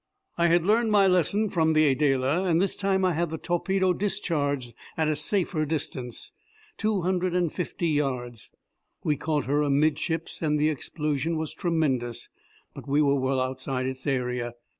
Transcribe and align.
I 0.35 0.47
had 0.47 0.65
learned 0.65 0.89
my 0.89 1.05
lesson 1.05 1.47
from 1.51 1.73
the 1.73 1.85
Adela, 1.89 2.45
and 2.45 2.59
this 2.59 2.75
time 2.75 3.05
I 3.05 3.13
had 3.13 3.29
the 3.29 3.37
torpedo 3.37 3.93
discharged 3.93 4.73
at 4.97 5.07
a 5.07 5.15
safer 5.15 5.63
distance 5.63 6.31
two 6.75 7.01
hundred 7.03 7.35
and 7.35 7.53
fifty 7.53 7.89
yards. 7.89 8.49
We 9.03 9.15
caught 9.15 9.45
her 9.45 9.61
amidships 9.61 10.41
and 10.41 10.57
the 10.57 10.69
explosion 10.71 11.37
was 11.37 11.53
tremendous, 11.53 12.29
but 12.73 12.87
we 12.87 12.99
were 13.03 13.13
well 13.19 13.39
outside 13.39 13.85
its 13.85 14.07
area. 14.07 14.53